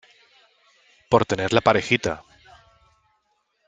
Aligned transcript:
por 1.11 1.27
tener 1.27 1.53
la 1.53 1.61
parejita. 1.61 2.23